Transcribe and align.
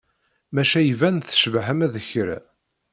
Maca 0.53 0.79
iban 0.83 1.17
tecbeḥ 1.19 1.65
ama 1.73 1.87
d 1.93 1.95
kra. 2.09 2.37